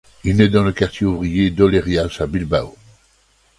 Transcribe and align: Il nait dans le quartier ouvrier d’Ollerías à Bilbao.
Il 0.23 0.37
nait 0.37 0.49
dans 0.49 0.63
le 0.63 0.71
quartier 0.71 1.05
ouvrier 1.05 1.51
d’Ollerías 1.51 2.09
à 2.21 2.25
Bilbao. 2.25 2.75